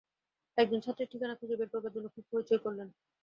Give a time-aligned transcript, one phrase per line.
[0.57, 2.87] একজন ছাত্রীর ঠিকানা খুঁজে বের করবার জন্যে খুব হৈচৈ করলেন।